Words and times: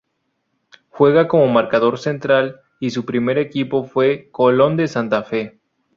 Juega 0.89 1.27
como 1.27 1.45
marcador 1.47 1.99
central 1.99 2.61
y 2.79 2.89
su 2.89 3.05
primer 3.05 3.37
equipo 3.37 3.83
fue 3.83 4.29
Colón 4.31 4.75
de 4.75 4.87
Santa 4.87 5.21
Fe. 5.21 5.59